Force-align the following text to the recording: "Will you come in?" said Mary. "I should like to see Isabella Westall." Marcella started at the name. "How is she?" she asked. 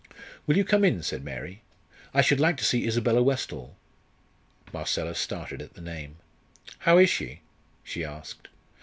"Will 0.47 0.57
you 0.57 0.65
come 0.65 0.83
in?" 0.83 1.03
said 1.03 1.23
Mary. 1.23 1.61
"I 2.11 2.21
should 2.21 2.39
like 2.39 2.57
to 2.57 2.65
see 2.65 2.87
Isabella 2.87 3.21
Westall." 3.21 3.75
Marcella 4.73 5.13
started 5.13 5.61
at 5.61 5.75
the 5.75 5.79
name. 5.81 6.15
"How 6.79 6.97
is 6.97 7.11
she?" 7.11 7.41
she 7.83 8.03
asked. 8.03 8.47